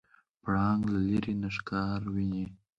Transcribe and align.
پړانګ 0.41 0.81
له 0.93 0.99
لرې 1.09 1.33
نه 1.41 1.49
ښکار 1.55 1.99
ویني. 2.13 2.45